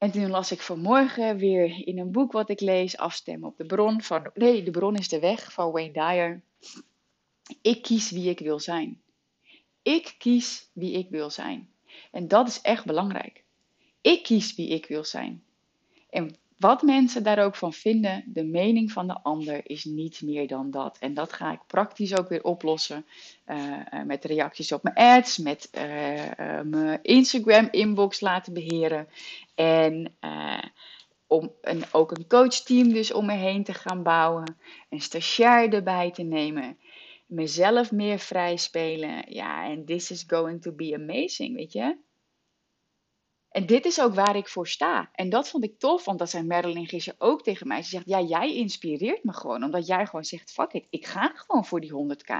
[0.05, 3.65] En toen las ik vanmorgen weer in een boek wat ik lees, Afstemmen op de
[3.65, 6.41] bron van, nee, de bron is de weg van Wayne Dyer.
[7.61, 9.01] Ik kies wie ik wil zijn.
[9.81, 11.69] Ik kies wie ik wil zijn.
[12.11, 13.43] En dat is echt belangrijk.
[14.01, 15.43] Ik kies wie ik wil zijn.
[16.09, 20.47] En wat mensen daar ook van vinden, de mening van de ander is niet meer
[20.47, 20.97] dan dat.
[20.99, 23.05] En dat ga ik praktisch ook weer oplossen
[23.47, 23.57] uh,
[23.93, 25.81] uh, met reacties op mijn ads, met uh,
[26.63, 29.07] mijn Instagram inbox laten beheren.
[29.55, 30.13] En
[31.27, 34.57] om een, ook een coachteam dus om me heen te gaan bouwen,
[34.89, 36.77] een stagiair erbij te nemen,
[37.25, 39.33] mezelf meer vrij spelen.
[39.33, 41.97] Ja, en this is going to be amazing, weet je.
[43.55, 45.09] En dit is ook waar ik voor sta.
[45.13, 47.83] En dat vond ik tof, want dat zei Madeline gisteren ook tegen mij.
[47.83, 49.63] Ze zegt, ja, jij inspireert me gewoon.
[49.63, 52.33] Omdat jij gewoon zegt, fuck it, ik ga gewoon voor die 100k.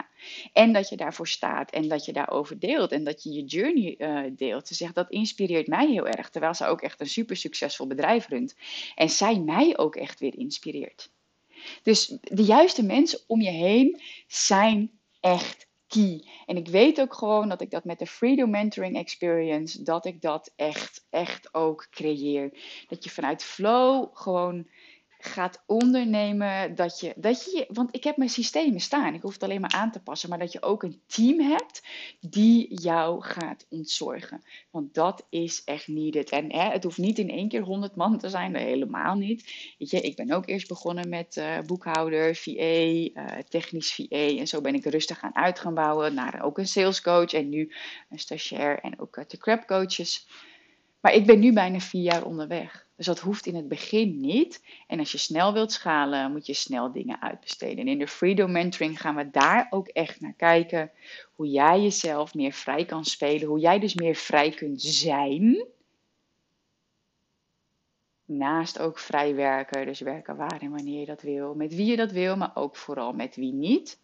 [0.54, 2.92] En dat je daarvoor staat en dat je daarover deelt.
[2.92, 4.68] En dat je je journey uh, deelt.
[4.68, 6.30] Ze zegt, dat inspireert mij heel erg.
[6.30, 8.56] Terwijl ze ook echt een super succesvol bedrijf runt.
[8.96, 11.12] En zij mij ook echt weer inspireert.
[11.84, 15.65] Dus de juiste mensen om je heen zijn echt
[16.46, 20.22] en ik weet ook gewoon dat ik dat met de Freedom Mentoring Experience, dat ik
[20.22, 22.52] dat echt, echt ook creëer.
[22.88, 24.68] Dat je vanuit flow gewoon
[25.26, 29.44] gaat ondernemen, dat je, dat je, want ik heb mijn systemen staan, ik hoef het
[29.44, 31.84] alleen maar aan te passen, maar dat je ook een team hebt
[32.20, 34.44] die jou gaat ontzorgen.
[34.70, 36.30] Want dat is echt needed.
[36.30, 39.74] En hè, het hoeft niet in één keer 100 man te zijn, helemaal niet.
[39.78, 43.10] Weet je, ik ben ook eerst begonnen met uh, boekhouder, VA, eh,
[43.50, 47.34] technisch VA en zo ben ik rustig aan uit gaan bouwen naar ook een salescoach
[47.34, 47.72] en nu
[48.10, 50.28] een stagiair en ook uh, de crap coaches.
[51.06, 52.88] Maar ik ben nu bijna vier jaar onderweg.
[52.96, 54.64] Dus dat hoeft in het begin niet.
[54.88, 57.78] En als je snel wilt schalen, moet je snel dingen uitbesteden.
[57.78, 60.92] En in de Freedom Mentoring gaan we daar ook echt naar kijken.
[61.34, 63.48] Hoe jij jezelf meer vrij kan spelen.
[63.48, 65.66] Hoe jij dus meer vrij kunt zijn.
[68.26, 69.86] Naast ook vrij werken.
[69.86, 71.54] Dus werken waar en wanneer je dat wil.
[71.54, 74.00] Met wie je dat wil, maar ook vooral met wie niet.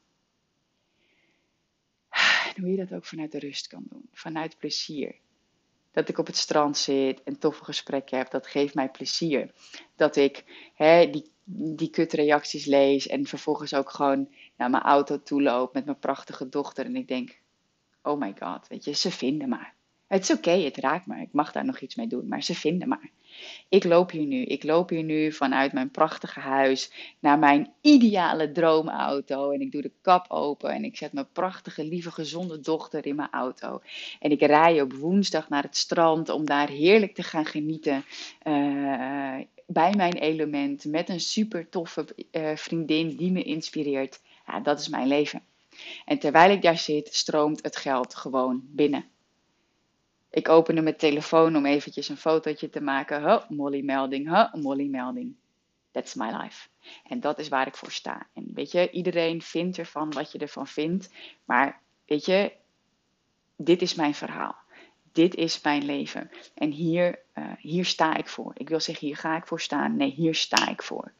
[2.55, 4.09] En hoe je dat ook vanuit de rust kan doen.
[4.11, 5.15] Vanuit plezier
[5.91, 8.31] dat ik op het strand zit en toffe gesprekken heb.
[8.31, 9.51] Dat geeft mij plezier.
[9.95, 10.43] Dat ik
[10.75, 11.31] hè, die,
[11.75, 16.49] die kutreacties lees en vervolgens ook gewoon naar mijn auto toe loop met mijn prachtige
[16.49, 16.85] dochter.
[16.85, 17.39] En ik denk,
[18.01, 19.73] oh my god, weet je, ze vinden maar.
[20.11, 21.21] Het is oké, het raakt me.
[21.21, 23.09] Ik mag daar nog iets mee doen, maar ze vinden maar.
[23.69, 24.43] Ik loop hier nu.
[24.43, 29.51] Ik loop hier nu vanuit mijn prachtige huis naar mijn ideale droomauto.
[29.51, 33.15] En ik doe de kap open en ik zet mijn prachtige, lieve, gezonde dochter in
[33.15, 33.81] mijn auto.
[34.19, 38.05] En ik rij op woensdag naar het strand om daar heerlijk te gaan genieten.
[38.47, 44.21] Uh, bij mijn element met een super toffe uh, vriendin die me inspireert.
[44.47, 45.41] Ja, dat is mijn leven.
[46.05, 49.10] En terwijl ik daar zit, stroomt het geld gewoon binnen.
[50.31, 53.21] Ik opende mijn telefoon om eventjes een fotootje te maken.
[53.21, 55.35] Huh, Molly melding, huh, Molly melding.
[55.91, 56.67] That's my life.
[57.03, 58.27] En dat is waar ik voor sta.
[58.33, 61.13] En weet je, iedereen vindt ervan wat je ervan vindt.
[61.45, 62.51] Maar weet je,
[63.55, 64.55] dit is mijn verhaal.
[65.11, 66.31] Dit is mijn leven.
[66.53, 68.53] En hier, uh, hier sta ik voor.
[68.57, 69.95] Ik wil zeggen, hier ga ik voor staan.
[69.95, 71.11] Nee, hier sta ik voor.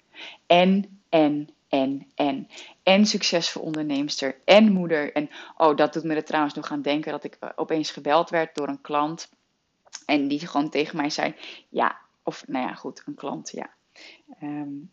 [0.46, 2.48] En, en, en, en.
[2.84, 5.14] En succesvol onderneemster en moeder.
[5.14, 8.30] En oh, dat doet me er trouwens nog aan denken dat ik eh, opeens gebeld
[8.30, 9.30] werd door een klant.
[10.06, 11.36] En die gewoon tegen mij zei:
[11.70, 13.70] Ja, of nou ja, goed, een klant, ja.
[14.42, 14.92] Um,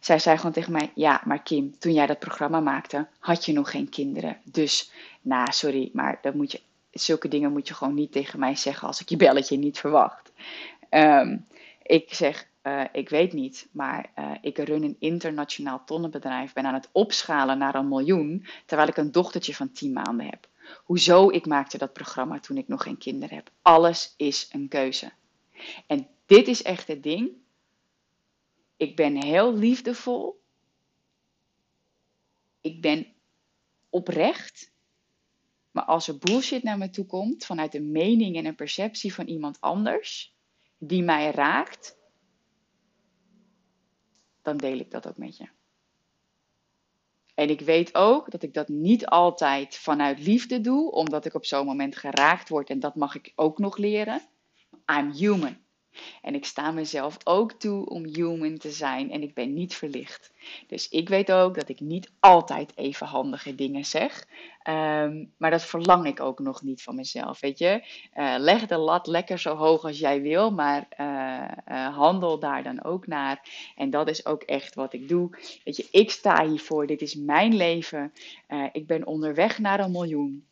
[0.00, 3.52] zij zei gewoon tegen mij: Ja, maar Kim, toen jij dat programma maakte, had je
[3.52, 4.40] nog geen kinderen.
[4.44, 6.60] Dus, nou, sorry, maar dat moet je,
[6.90, 10.32] zulke dingen moet je gewoon niet tegen mij zeggen als ik je belletje niet verwacht.
[10.90, 11.46] Um,
[11.82, 16.74] ik zeg: uh, ik weet niet, maar uh, ik run een internationaal tonnenbedrijf, ben aan
[16.74, 20.48] het opschalen naar een miljoen, terwijl ik een dochtertje van 10 maanden heb.
[20.84, 23.50] Hoezo ik maakte dat programma toen ik nog geen kinderen heb.
[23.62, 25.12] Alles is een keuze.
[25.86, 27.30] En dit is echt het ding.
[28.76, 30.40] Ik ben heel liefdevol.
[32.60, 33.06] Ik ben
[33.90, 34.72] oprecht.
[35.70, 39.26] Maar als er bullshit naar me toe komt vanuit een mening en een perceptie van
[39.26, 40.34] iemand anders,
[40.78, 41.96] die mij raakt,
[44.46, 45.48] dan deel ik dat ook met je.
[47.34, 51.44] En ik weet ook dat ik dat niet altijd vanuit liefde doe, omdat ik op
[51.44, 54.22] zo'n moment geraakt word en dat mag ik ook nog leren.
[54.86, 55.65] I'm human.
[56.22, 60.32] En ik sta mezelf ook toe om human te zijn en ik ben niet verlicht.
[60.66, 64.26] Dus ik weet ook dat ik niet altijd even handige dingen zeg.
[64.62, 67.40] Ehm, maar dat verlang ik ook nog niet van mezelf.
[67.40, 67.82] Weet je,
[68.14, 71.06] uh, leg de lat lekker zo hoog als jij wil, maar uh,
[71.68, 73.40] uh, handel daar dan ook naar.
[73.76, 75.30] En dat is ook echt wat ik doe.
[75.64, 76.86] Weet je, ik sta hiervoor.
[76.86, 78.12] Dit is mijn leven.
[78.72, 80.46] ik ben onderweg naar een miljoen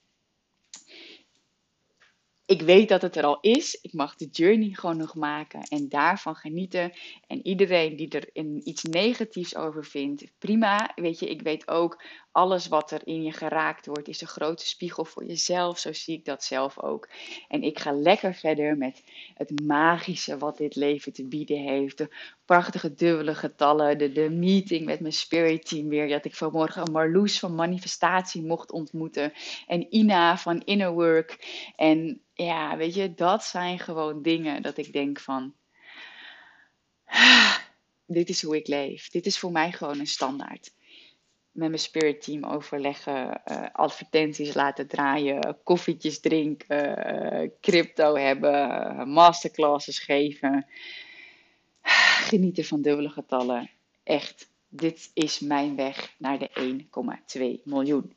[2.46, 3.78] ik weet dat het er al is.
[3.82, 6.92] Ik mag de journey gewoon nog maken en daarvan genieten.
[7.26, 8.30] En iedereen die er
[8.64, 10.92] iets negatiefs over vindt, prima.
[10.94, 12.02] Weet je, ik weet ook
[12.34, 15.78] alles wat er in je geraakt wordt, is een grote spiegel voor jezelf.
[15.78, 17.08] Zo zie ik dat zelf ook.
[17.48, 19.02] En ik ga lekker verder met
[19.34, 21.98] het magische wat dit leven te bieden heeft.
[21.98, 26.08] De prachtige dubbele getallen, de, de meeting met mijn spirit team weer.
[26.08, 29.32] Dat ik vanmorgen Marloes van Manifestatie mocht ontmoeten.
[29.66, 31.38] En Ina van Inner Work.
[31.76, 35.54] En ja, weet je, dat zijn gewoon dingen dat ik denk van.
[38.06, 39.10] Dit is hoe ik leef.
[39.10, 40.72] Dit is voor mij gewoon een standaard
[41.54, 49.98] met mijn spirit team overleggen, uh, advertenties laten draaien, koffietjes drinken, uh, crypto hebben, masterclasses
[49.98, 50.66] geven.
[52.30, 53.70] Genieten van dubbele getallen.
[54.02, 56.50] Echt, dit is mijn weg naar de
[57.58, 58.14] 1,2 miljoen.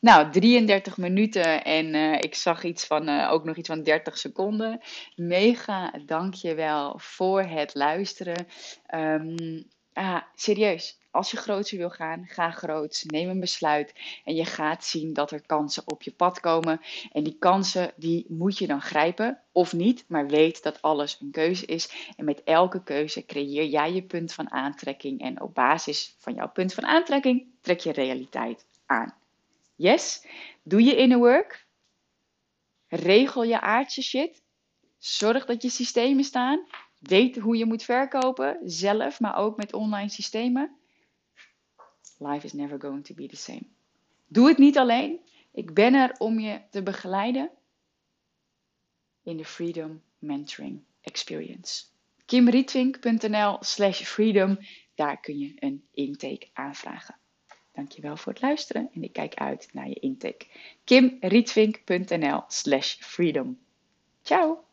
[0.00, 4.80] Nou, 33 minuten en uh, ik zag iets van, ook nog iets van 30 seconden.
[5.16, 8.46] Mega dankjewel voor het luisteren.
[8.94, 9.66] Um,
[9.96, 13.04] ah, serieus, als je groots wil gaan, ga groots.
[13.04, 13.94] Neem een besluit
[14.24, 16.80] en je gaat zien dat er kansen op je pad komen.
[17.12, 21.30] En die kansen, die moet je dan grijpen of niet, maar weet dat alles een
[21.30, 22.12] keuze is.
[22.16, 25.20] En met elke keuze creëer jij je punt van aantrekking.
[25.20, 29.14] En op basis van jouw punt van aantrekking trek je realiteit aan.
[29.74, 30.26] Yes?
[30.62, 31.66] Doe je inner work.
[32.88, 34.42] Regel je aardse shit.
[34.98, 36.66] Zorg dat je systemen staan.
[36.98, 40.76] Weet hoe je moet verkopen, zelf, maar ook met online systemen.
[42.18, 43.66] Life is never going to be the same.
[44.26, 45.20] Doe het niet alleen.
[45.52, 47.50] Ik ben er om je te begeleiden
[49.22, 51.84] in de Freedom Mentoring Experience.
[52.24, 54.58] kimrietvink.nl slash freedom.
[54.94, 57.18] Daar kun je een intake aanvragen.
[57.72, 60.46] Dankjewel voor het luisteren en ik kijk uit naar je intake.
[60.84, 63.58] kimrietvink.nl slash freedom.
[64.22, 64.64] Ciao!